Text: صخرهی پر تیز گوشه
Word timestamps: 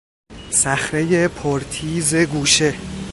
صخرهی 0.49 1.27
پر 1.27 1.59
تیز 1.71 2.15
گوشه 2.15 2.73